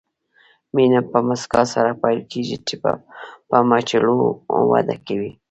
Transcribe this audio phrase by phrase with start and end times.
[0.75, 2.57] مینه په مسکا سره پیل کېږي،
[3.49, 4.13] په مچولو
[4.71, 5.31] وده کوي.